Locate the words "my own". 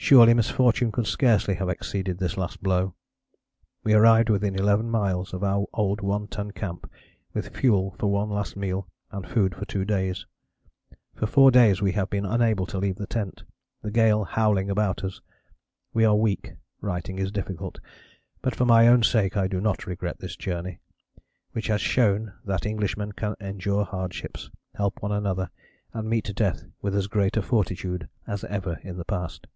18.64-19.02